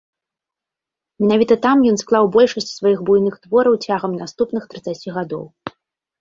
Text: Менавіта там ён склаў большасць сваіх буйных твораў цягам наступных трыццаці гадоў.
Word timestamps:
Менавіта 1.23 1.57
там 1.65 1.77
ён 1.91 1.97
склаў 2.03 2.25
большасць 2.37 2.71
сваіх 2.79 2.99
буйных 3.11 3.37
твораў 3.45 3.77
цягам 3.85 4.17
наступных 4.23 4.63
трыццаці 4.73 5.15
гадоў. 5.21 5.45